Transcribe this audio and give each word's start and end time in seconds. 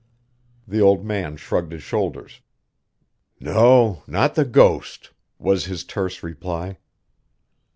The 0.67 0.81
old 0.81 1.05
man 1.05 1.37
shrugged 1.37 1.71
his 1.71 1.83
shoulders. 1.83 2.41
"No, 3.39 4.01
not 4.07 4.33
the 4.33 4.45
ghost," 4.45 5.11
was 5.37 5.65
his 5.65 5.83
terse 5.83 6.23
reply. 6.23 6.79